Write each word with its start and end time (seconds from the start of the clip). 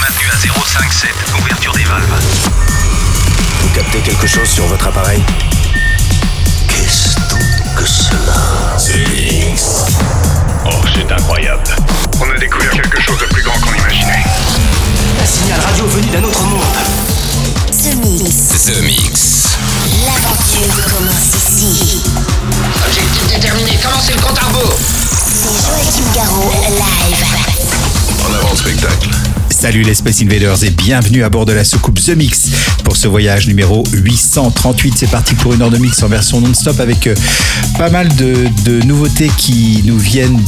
maintenu 0.00 0.26
à 0.32 0.36
057. 0.36 1.10
Ouverture 1.40 1.72
des 1.72 1.84
valves. 1.84 2.14
Vous 3.62 3.68
captez 3.74 3.98
quelque 4.00 4.26
chose 4.26 4.48
sur 4.48 4.66
votre 4.66 4.86
appareil? 4.86 5.22
Qu'est-ce 6.68 7.14
donc 7.28 7.74
que 7.76 7.86
cela? 7.86 8.76
Oh, 10.66 10.70
c'est 10.94 11.12
incroyable. 11.12 11.62
On 12.20 12.30
a 12.30 12.38
découvert 12.38 12.70
quelque 12.70 13.00
chose 13.00 13.18
de 13.18 13.26
plus 13.26 13.42
grand 13.42 13.58
qu'on 13.60 13.74
imaginait. 13.74 14.24
Un 15.22 15.26
signal 15.26 15.60
radio 15.60 15.86
venu 15.86 16.06
d'un 16.08 16.24
autre 16.24 16.42
monde. 16.44 16.62
The 17.70 17.94
Mix. 17.96 18.64
The 18.64 18.82
Mix. 18.82 19.56
L'aventure 20.06 20.74
commence 20.90 21.34
ici. 21.36 22.02
Objectif 22.86 23.26
déterminé, 23.34 23.78
commencez 23.82 24.14
le 24.14 24.20
compte 24.20 24.38
à 24.38 24.44
rebours 24.46 24.76
C'est 24.78 25.56
Joachim 25.66 26.04
Garraud, 26.14 26.52
live. 26.68 27.24
En 28.28 28.34
avant 28.34 28.50
le 28.50 28.56
spectacle. 28.56 29.08
Salut 29.60 29.82
les 29.82 29.94
Space 29.94 30.22
Invaders 30.22 30.64
et 30.64 30.70
bienvenue 30.70 31.22
à 31.22 31.28
bord 31.28 31.44
de 31.44 31.52
la 31.52 31.64
soucoupe 31.64 32.00
The 32.00 32.16
Mix 32.16 32.48
pour 32.82 32.96
ce 32.96 33.08
voyage 33.08 33.46
numéro 33.46 33.84
838. 33.92 34.94
C'est 34.96 35.10
parti 35.10 35.34
pour 35.34 35.52
une 35.52 35.60
heure 35.60 35.68
de 35.70 35.76
mix 35.76 36.02
en 36.02 36.08
version 36.08 36.40
non-stop 36.40 36.80
avec 36.80 37.06
euh, 37.06 37.14
pas 37.76 37.90
mal 37.90 38.08
de, 38.16 38.82
nouveautés 38.86 39.30
qui 39.36 39.82
nous 39.84 39.98
viennent 39.98 40.42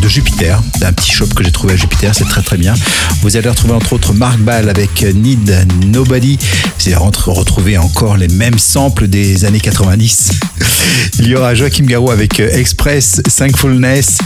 de 0.00 0.08
Jupiter, 0.08 0.62
d'un 0.78 0.92
petit 0.92 1.10
shop 1.10 1.26
que 1.34 1.42
j'ai 1.42 1.50
trouvé 1.50 1.74
à 1.74 1.76
Jupiter, 1.76 2.14
c'est 2.14 2.28
très 2.28 2.40
très 2.40 2.56
bien. 2.56 2.74
Vous 3.20 3.36
allez 3.36 3.48
retrouver 3.48 3.74
entre 3.74 3.94
autres 3.94 4.14
Mark 4.14 4.38
Ball 4.38 4.68
avec 4.68 5.02
euh, 5.02 5.12
Need 5.12 5.66
Nobody. 5.86 6.38
Vous 6.78 6.86
allez 6.86 6.94
retrouver 6.94 7.76
encore 7.78 8.16
les 8.16 8.28
mêmes 8.28 8.60
samples 8.60 9.08
des 9.08 9.44
années 9.44 9.58
90. 9.58 10.30
Il 11.18 11.26
y 11.26 11.34
aura 11.34 11.54
Joachim 11.56 11.84
Garou 11.84 12.12
avec 12.12 12.38
euh, 12.38 12.48
Express, 12.56 13.20
Thankfulness, 13.36 14.18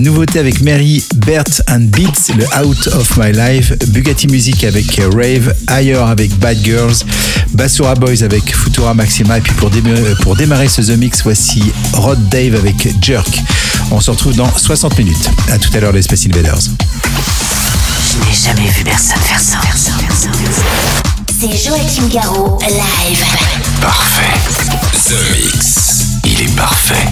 nouveauté 0.00 0.38
avec 0.38 0.62
Mary, 0.62 1.04
Bert 1.14 1.44
and 1.68 1.88
Beats, 1.92 2.32
le 2.36 2.44
Out 2.64 2.86
of 2.88 3.18
My 3.18 3.32
Life, 3.32 3.49
Bugatti 3.88 4.28
Music 4.28 4.62
avec 4.64 4.98
euh, 4.98 5.08
Rave, 5.12 5.54
Higher 5.68 5.96
avec 6.08 6.30
Bad 6.38 6.58
Girls, 6.64 6.94
Basura 7.52 7.94
Boys 7.94 8.22
avec 8.22 8.54
Futura 8.56 8.94
Maxima, 8.94 9.38
et 9.38 9.40
puis 9.40 9.52
pour, 9.54 9.70
démarrer- 9.70 9.98
euh, 10.06 10.14
pour 10.22 10.36
démarrer 10.36 10.68
ce 10.68 10.82
The 10.82 10.96
Mix, 10.96 11.22
voici 11.24 11.62
Rod 11.94 12.28
Dave 12.28 12.54
avec 12.54 12.88
Jerk. 13.02 13.28
On 13.90 14.00
se 14.00 14.10
retrouve 14.10 14.34
dans 14.36 14.50
60 14.56 14.96
minutes. 14.98 15.30
À 15.50 15.58
tout 15.58 15.70
à 15.74 15.80
l'heure 15.80 15.92
les 15.92 16.02
Space 16.02 16.26
Invaders. 16.26 16.60
Je 16.60 18.18
n'ai 18.26 18.54
jamais 18.56 18.70
vu 18.70 18.84
personne 18.84 19.18
faire 19.24 19.40
ça. 19.40 19.58
C'est 21.40 21.56
Joachim 21.68 22.06
Garraud, 22.12 22.58
live. 22.62 23.24
Parfait. 23.80 24.38
The 25.08 25.54
Mix. 25.54 26.04
Il 26.24 26.40
est 26.42 26.54
parfait. 26.56 27.06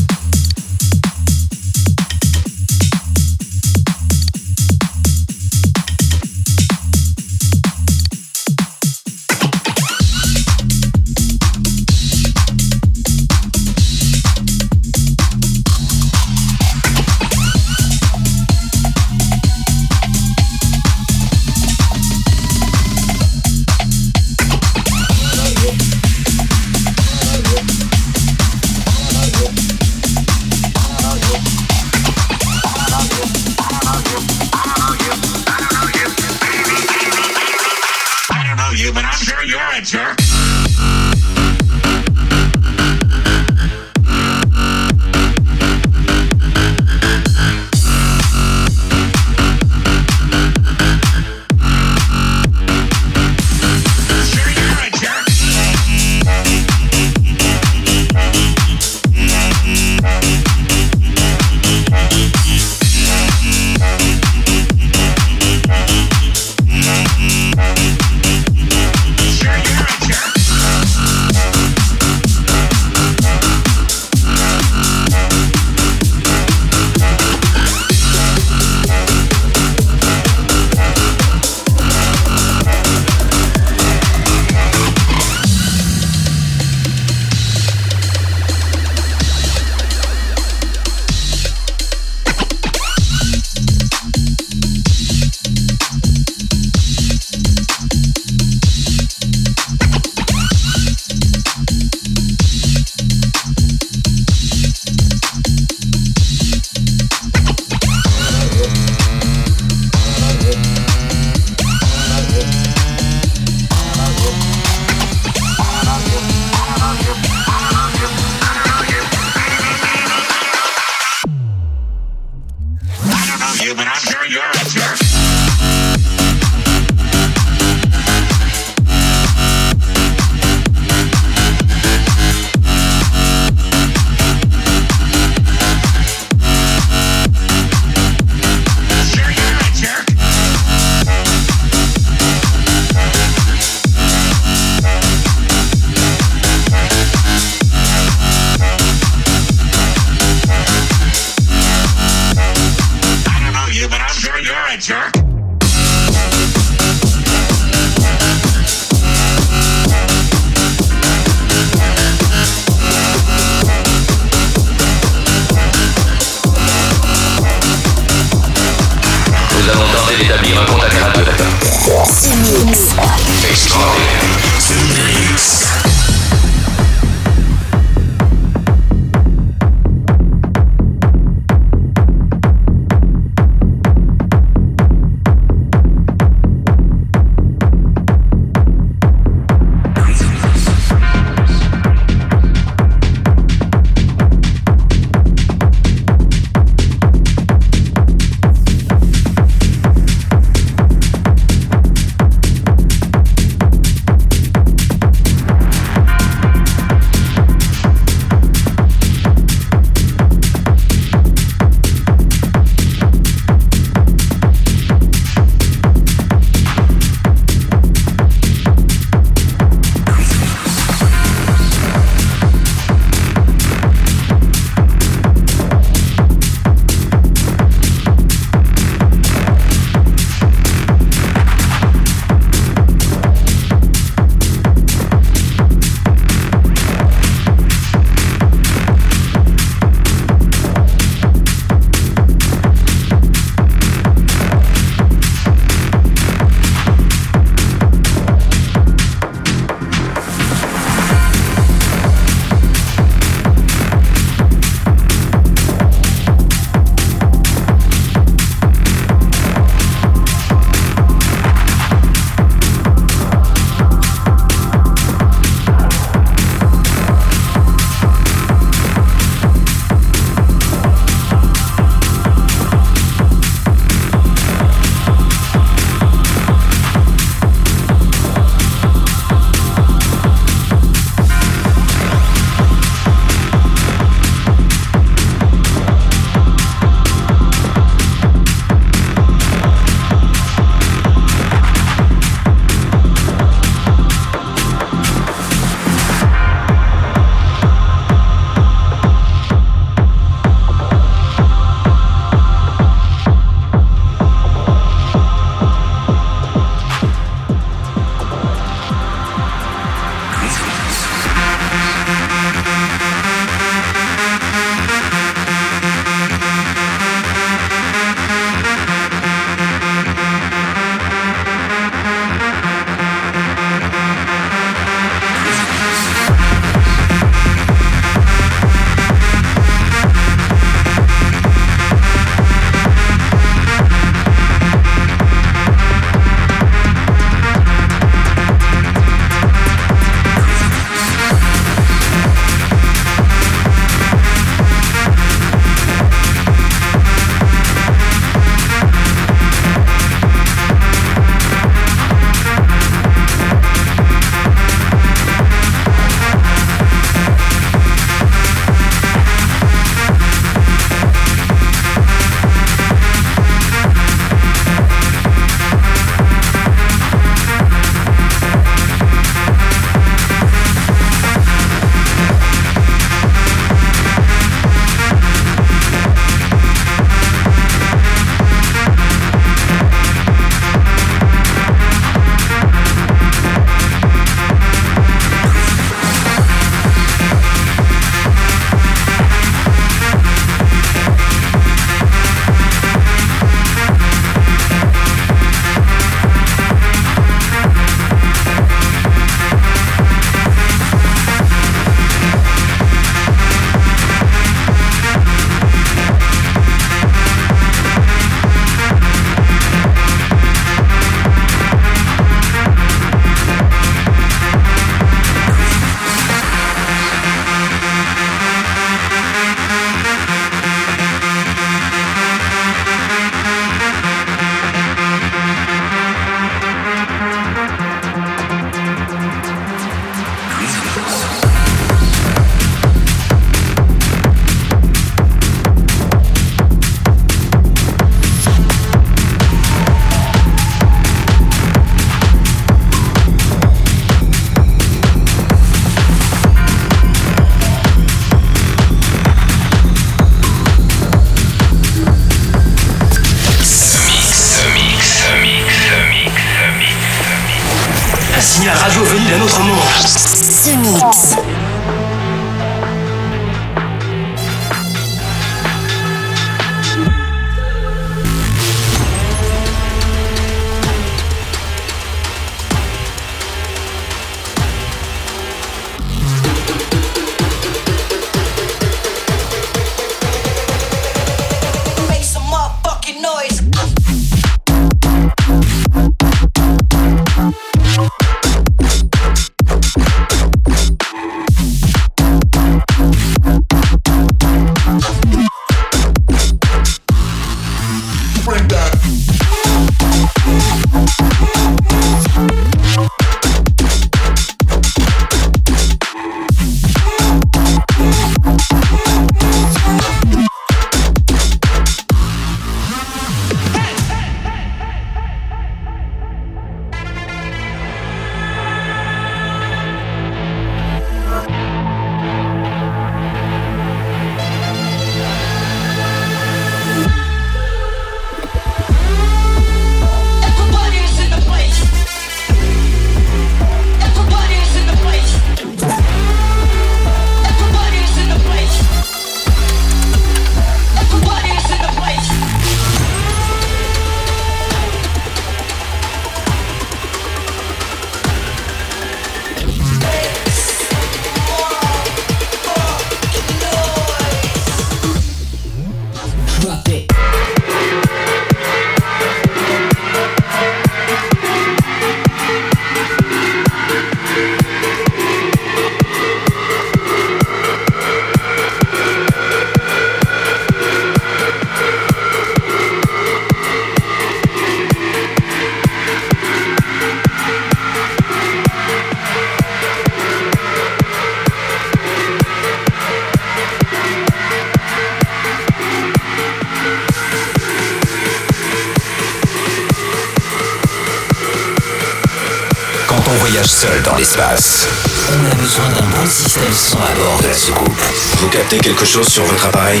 Voyage 593.48 593.70
seul 593.70 594.02
dans 594.02 594.16
l'espace, 594.16 594.88
On 595.28 595.46
a 595.46 595.54
besoin 595.54 595.88
d'un 595.90 596.06
bon 596.06 596.26
système 596.28 596.72
son 596.72 596.96
à 596.96 597.14
bord 597.14 597.40
de 597.42 597.48
la 597.48 597.54
soucoupe. 597.54 598.00
Vous 598.40 598.48
captez 598.48 598.78
quelque 598.78 599.04
chose 599.04 599.28
sur 599.28 599.44
votre 599.44 599.66
appareil? 599.66 600.00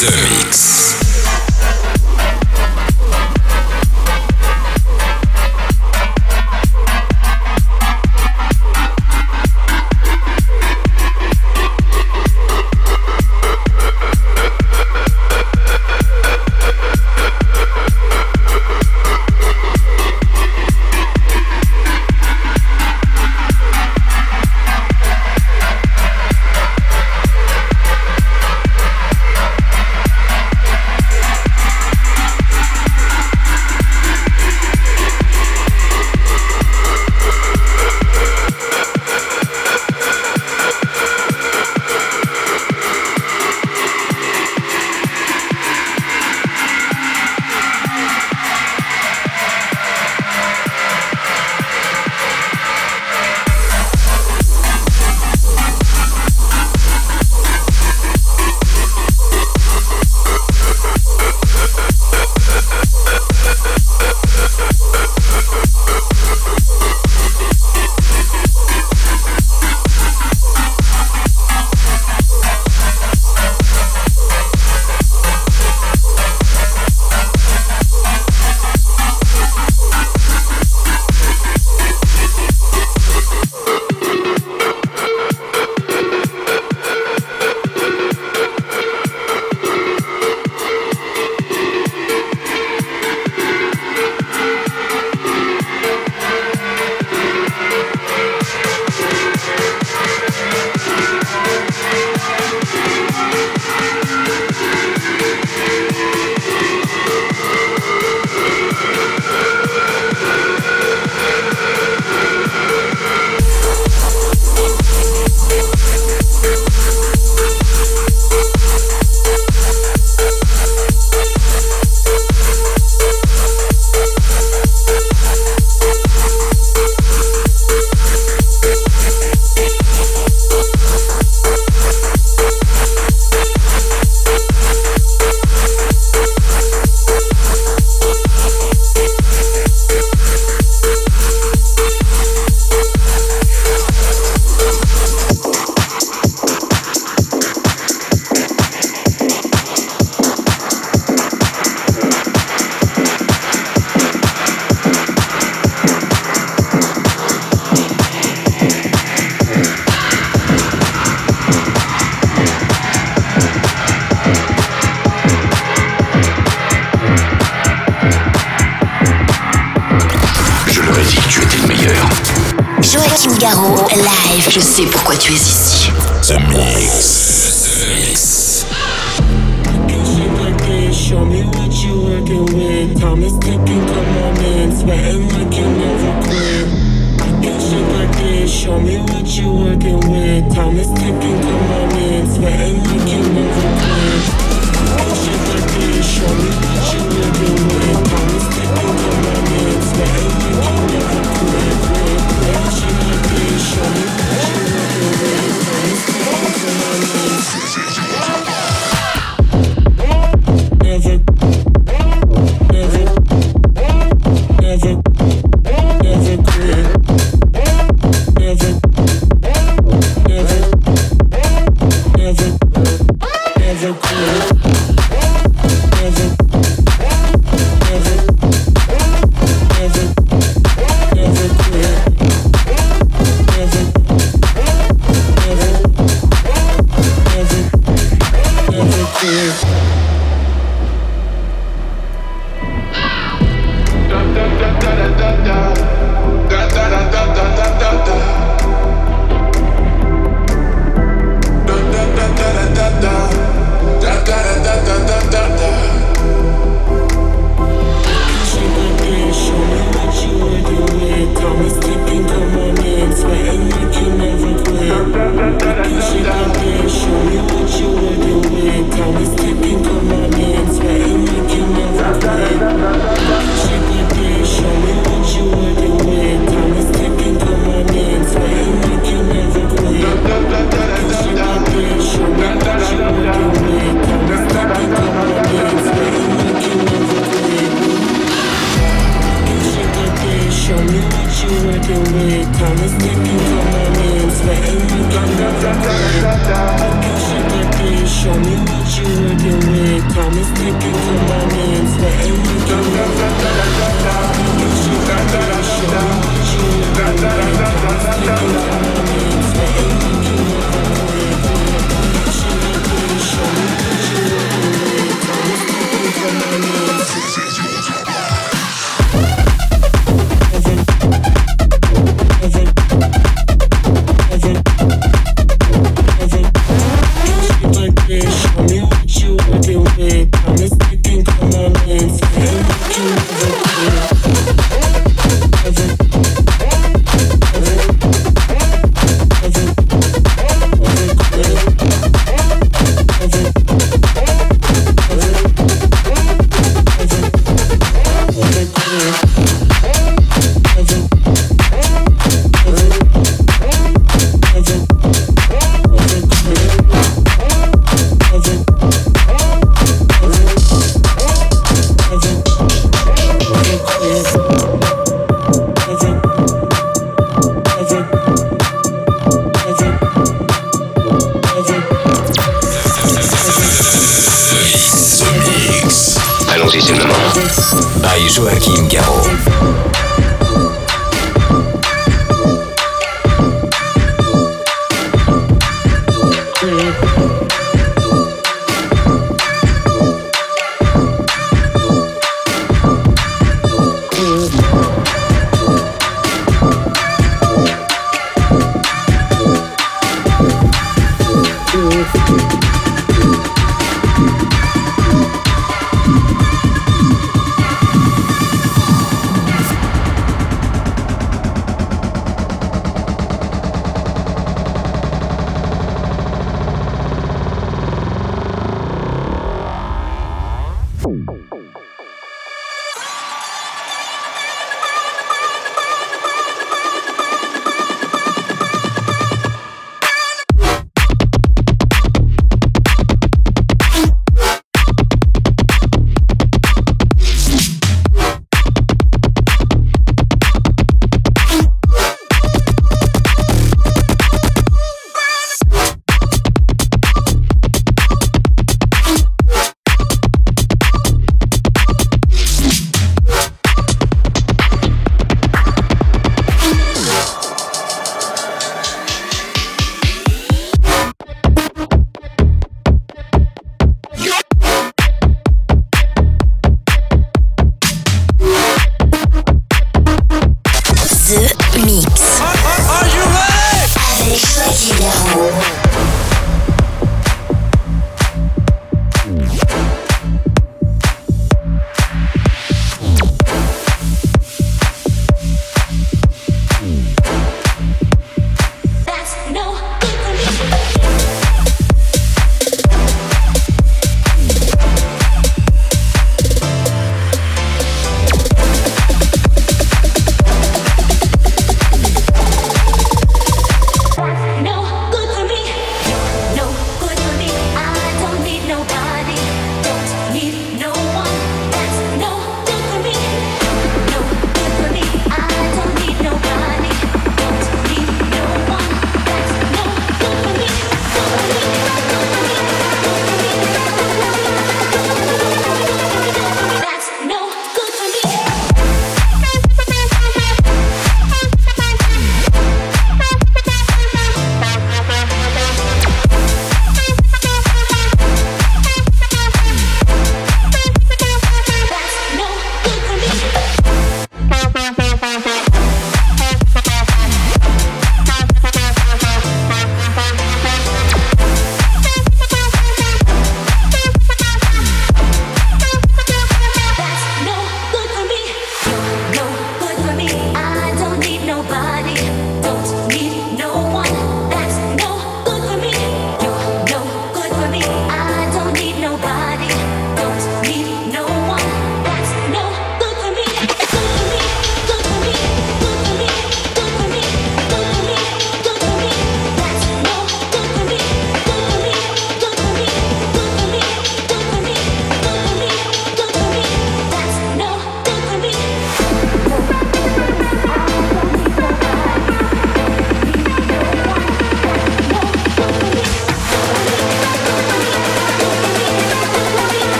The 0.00 0.10
Mix. 0.22 1.09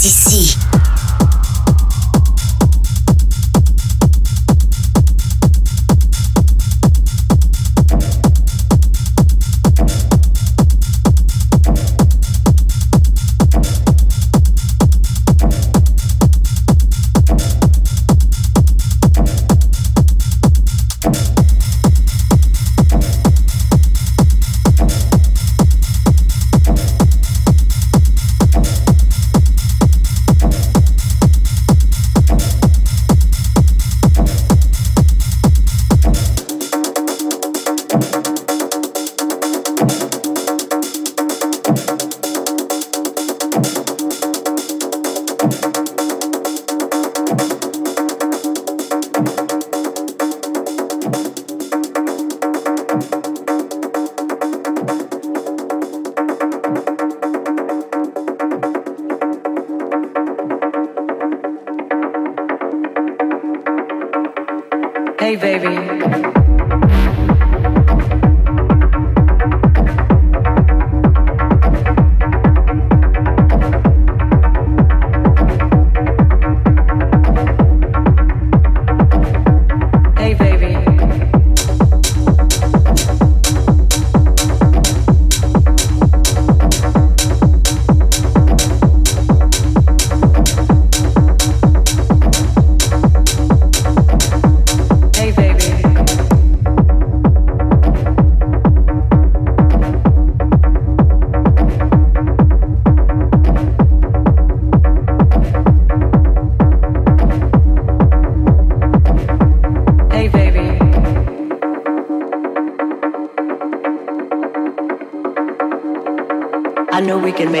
CC. 0.00 0.39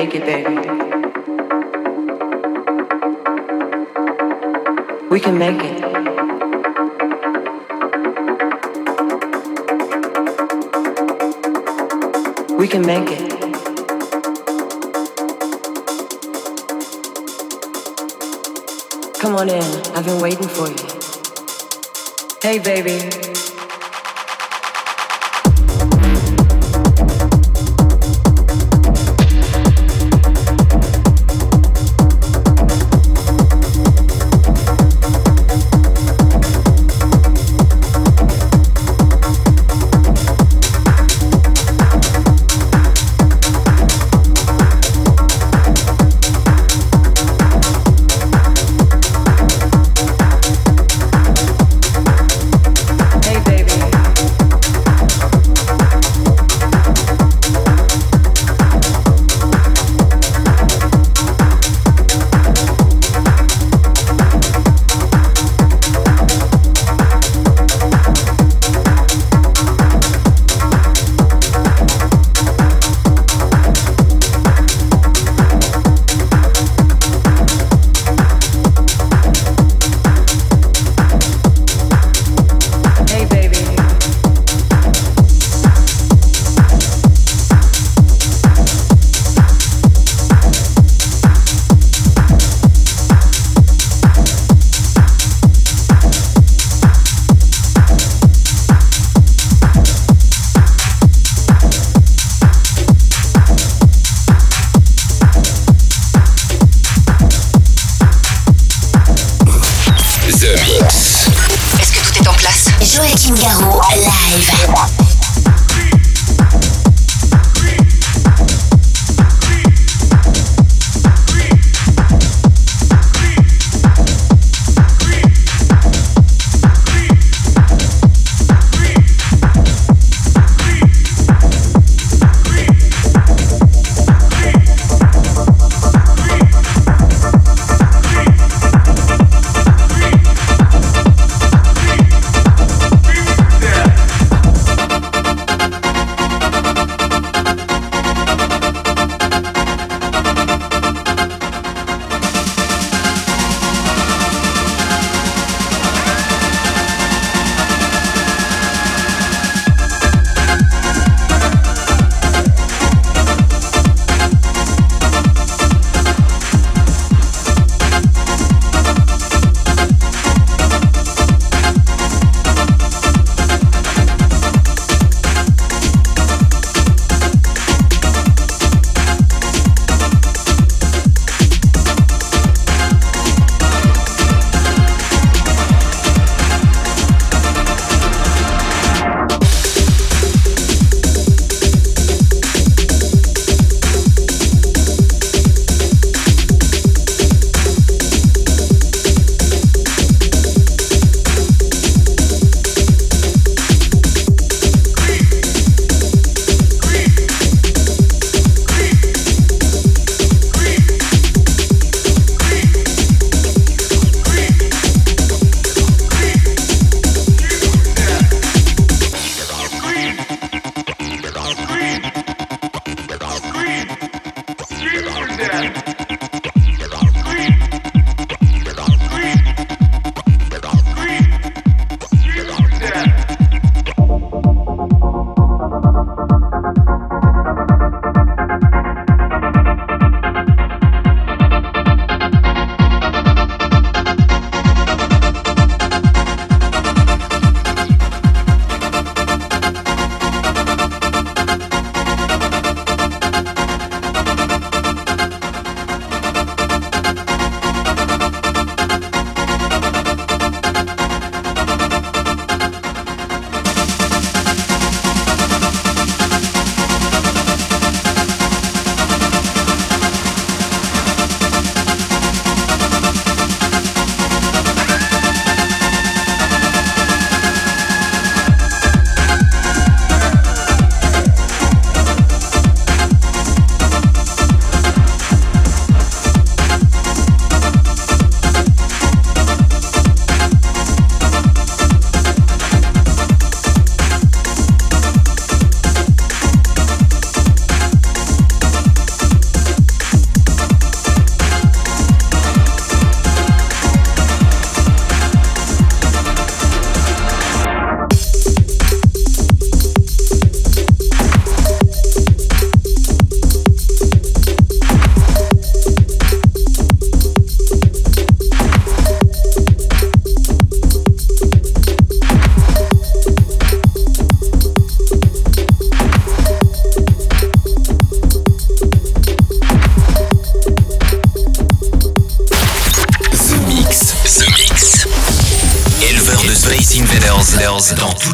Make 0.04 0.14
it, 0.14 0.24
baby. 0.24 0.54
We 5.10 5.20
can 5.20 5.36
make 5.36 5.60
it. 5.62 5.76
We 12.56 12.66
can 12.66 12.80
make 12.80 13.10
it. 13.10 13.30
Come 19.20 19.34
on 19.36 19.50
in. 19.50 19.62
I've 19.94 20.06
been 20.06 20.20
waiting 20.22 20.48
for 20.48 20.68
you. 20.68 20.76
Hey, 22.40 22.58
baby. 22.58 23.29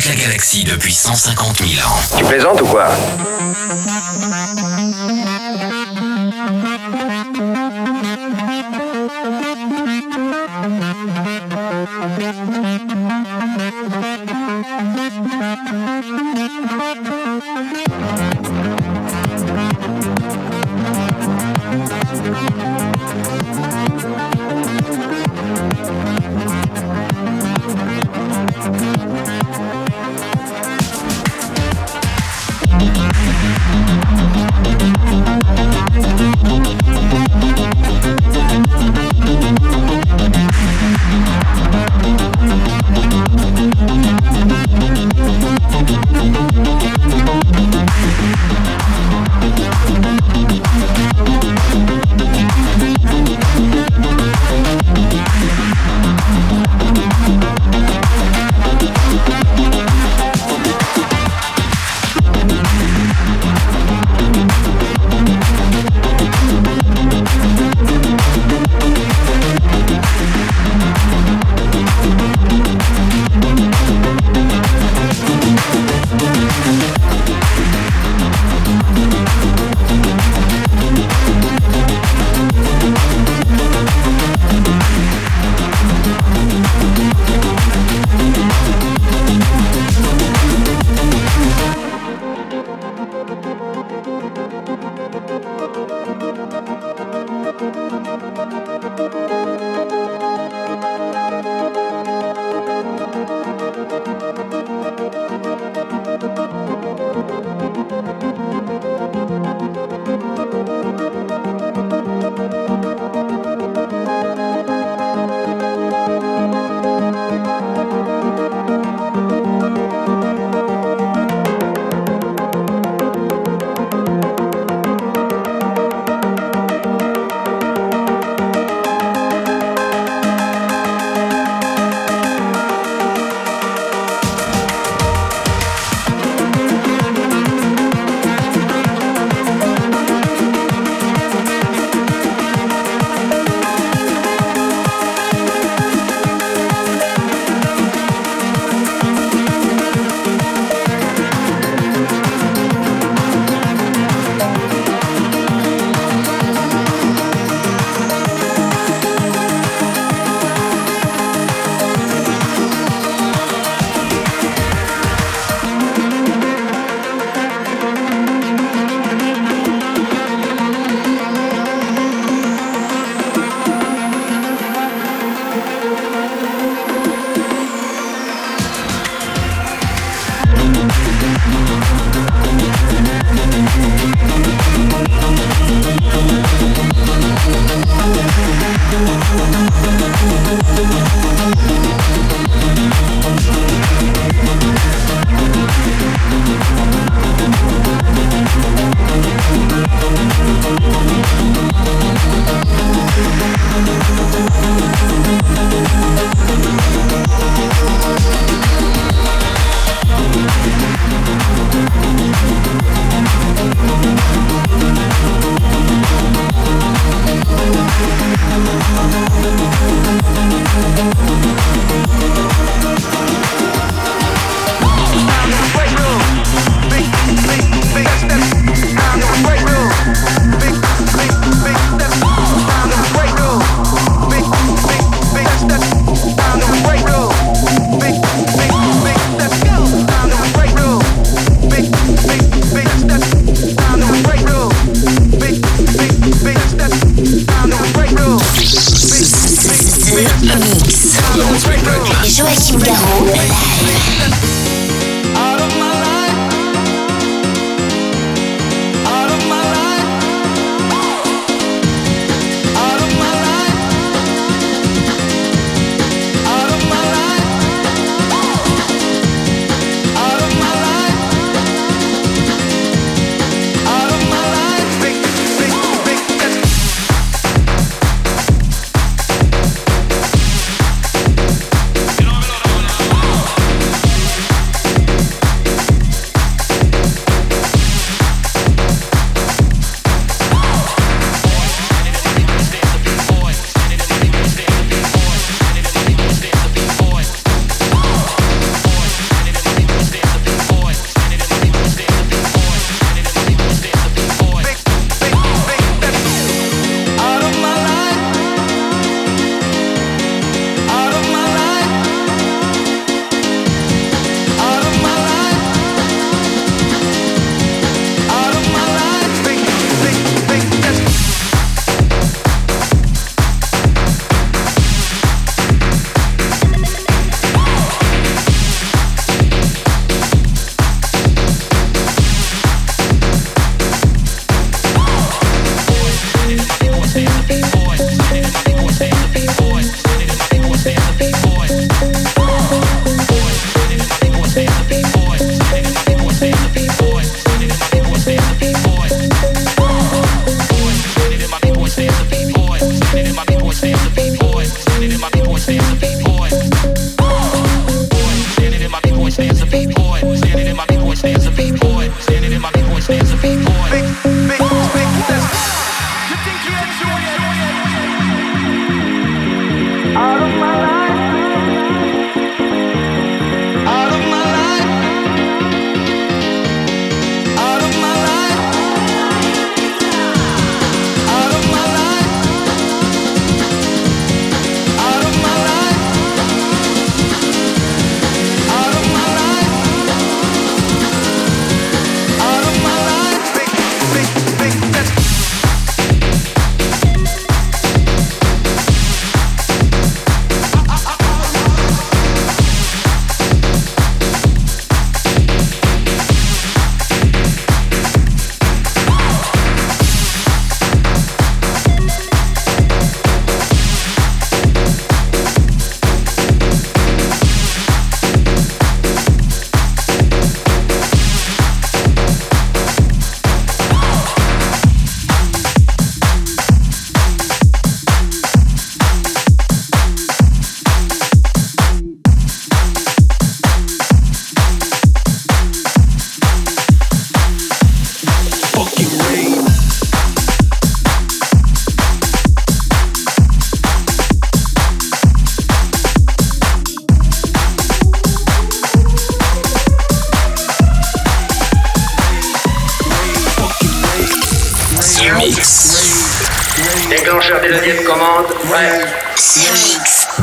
Toute 0.07 0.15
la 0.15 0.23
galaxie 0.23 0.63
depuis 0.63 0.93
150 0.93 1.63
000 1.65 1.89
ans. 1.89 1.97
Tu 2.17 2.25
plaisantes 2.25 2.61
ou 2.61 2.67
quoi? 2.67 2.89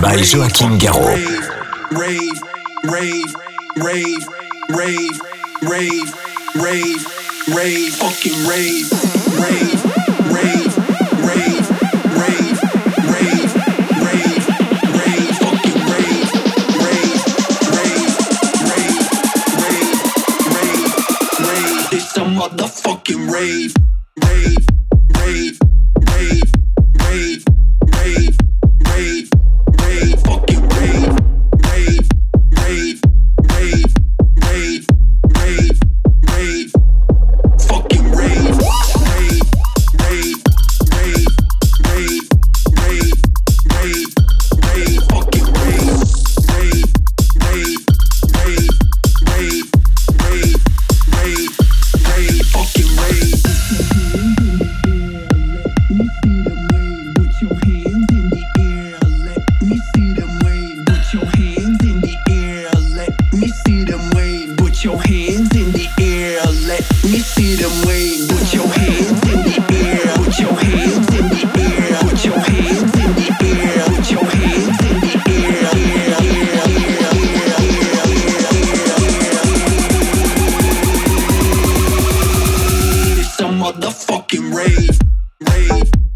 by 0.03 0.15
Joachim 0.15 0.77
Garraud. 0.77 1.15
Rave, 1.91 2.37
rave, 2.83 3.33
rave, 3.79 4.27
rave, 4.69 5.21
rave, 5.61 6.13
rave, 6.55 7.07
rave, 7.55 7.95
fucking 7.95 8.45
rave, 8.45 8.91
rave, 9.39 9.79
rave, 10.27 10.75
rave, 11.23 11.67
rave, 12.19 12.59
rave, 13.07 13.51
rave, 14.03 14.43
rave, 14.99 15.31
fucking 15.39 15.79
rave, 15.93 16.31
rave, 16.83 17.23
rave, 17.71 18.11
rave, 18.67 18.99
rave, 19.55 19.95
rave, 20.59 20.91
rave. 21.47 22.03
A 22.15 22.25
motherfucking 22.27 23.31
rave. 23.31 23.82
fucking 84.23 84.53
rave, 84.53 84.99
rave. 85.49 86.12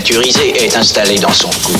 est 0.00 0.76
installé 0.76 1.18
dans 1.18 1.32
son 1.32 1.50
cou. 1.50 1.72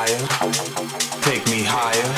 Higher, 0.00 1.20
take 1.20 1.46
me 1.48 1.62
higher. 1.62 2.10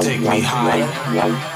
Take 0.00 0.20
me 0.20 0.40
higher. 0.40 1.55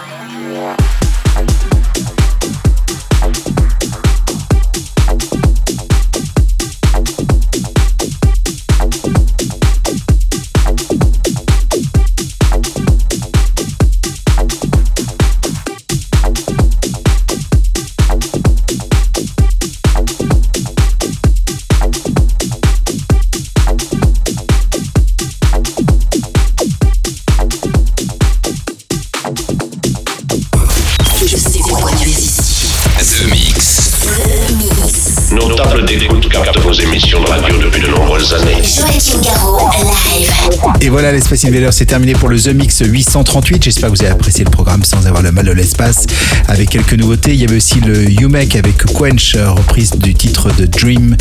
C'est 41.33 41.87
terminé 41.87 42.13
pour 42.15 42.29
le 42.29 42.41
The 42.41 42.49
Mix 42.49 42.83
838. 42.85 43.63
J'espère 43.63 43.89
que 43.89 43.95
vous 43.95 44.03
avez 44.03 44.11
apprécié 44.11 44.45
le 44.45 44.51
programme 44.51 44.83
sans 44.83 45.07
avoir 45.07 45.23
le 45.23 45.31
mal 45.31 45.47
de 45.47 45.53
l'espace. 45.53 46.07
Avec 46.49 46.71
quelques 46.71 46.95
nouveautés, 46.95 47.35
il 47.35 47.41
y 47.41 47.45
avait 47.45 47.57
aussi 47.57 47.79
le 47.81 48.11
UMEC 48.21 48.57
avec 48.57 48.79
Quench, 48.79 49.37
euh, 49.37 49.53
reprise 49.53 49.93
du 49.93 50.13
titre 50.13 50.53
de 50.57 50.67
Dream. 50.67 51.17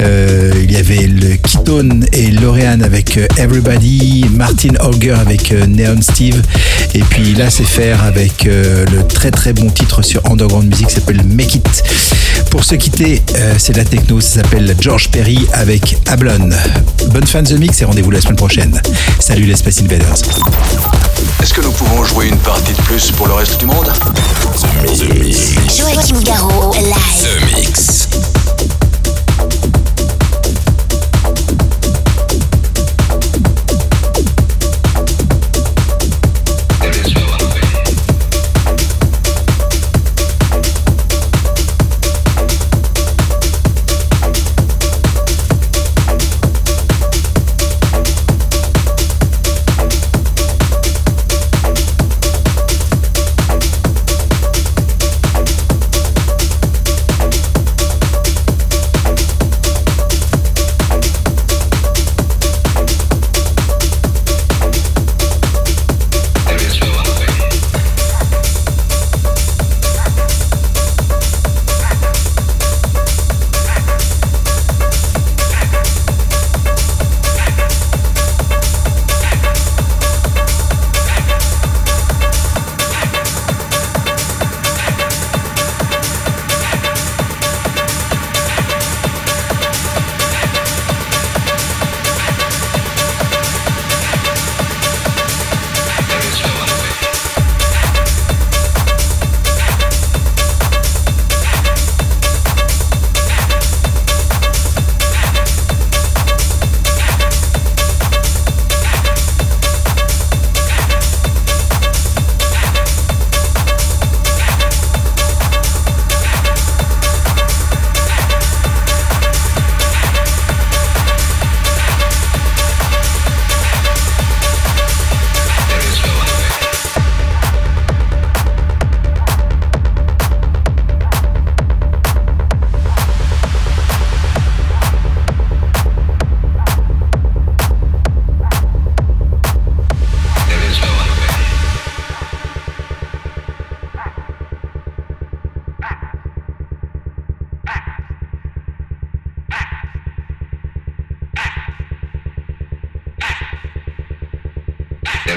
Euh, 0.00 0.52
il 0.62 0.72
y 0.72 0.76
avait 0.76 1.06
le 1.06 1.36
Ketone 1.36 2.06
et 2.12 2.32
Lorean 2.32 2.80
avec 2.80 3.16
euh, 3.18 3.28
Everybody. 3.36 4.26
Martin 4.32 4.74
Auger 4.80 5.12
avec 5.12 5.52
euh, 5.52 5.64
Neon 5.66 6.02
Steve. 6.02 6.42
Et 6.94 7.00
puis 7.00 7.34
là, 7.34 7.48
c'est 7.48 7.92
avec 7.92 8.44
le 8.44 9.06
très 9.06 9.30
très 9.30 9.52
bon 9.52 9.68
titre 9.68 10.02
sur 10.02 10.24
Underground 10.30 10.68
Music 10.68 10.86
qui 10.88 10.94
s'appelle 10.94 11.22
Make 11.24 11.56
It. 11.56 11.84
Pour 12.50 12.64
se 12.64 12.74
quitter, 12.74 13.22
euh, 13.34 13.54
c'est 13.58 13.72
de 13.72 13.78
la 13.78 13.84
techno, 13.84 14.20
ça 14.20 14.42
s'appelle 14.42 14.74
George 14.80 15.10
Perry 15.10 15.46
avec 15.52 15.96
Ablon. 16.06 16.50
Bonne 17.08 17.26
fin 17.26 17.42
de 17.42 17.48
The 17.48 17.58
Mix 17.58 17.82
et 17.82 17.84
rendez-vous 17.84 18.10
la 18.10 18.20
semaine 18.20 18.36
prochaine. 18.36 18.80
Salut 19.18 19.44
les 19.44 19.56
Space 19.56 19.80
Invaders. 19.82 20.14
Est-ce 21.42 21.52
que 21.54 21.60
nous 21.60 21.72
pouvons 21.72 22.04
jouer 22.04 22.28
une 22.28 22.38
partie 22.38 22.72
de 22.72 22.82
plus 22.82 23.10
pour 23.12 23.26
le 23.28 23.34
reste 23.34 23.58
du 23.58 23.66
monde? 23.66 23.92
The 24.86 25.14
Mix. 25.14 25.54
Joachim 25.76 26.20
Garraud, 26.24 26.72
live. 26.74 26.94
The 27.22 27.56
Mix. 27.56 28.08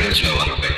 Venezuela. 0.10 0.69